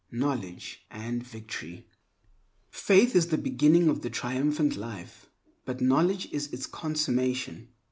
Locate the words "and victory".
0.89-1.85